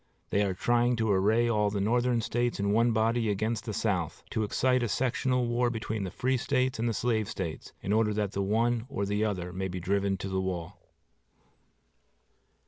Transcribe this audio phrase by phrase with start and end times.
[0.31, 4.23] They are trying to array all the Northern States in one body against the South,
[4.31, 8.11] to excite a sectional war between the Free States and the Slave States, in order
[8.15, 10.79] that the one or the other may be driven to the wall.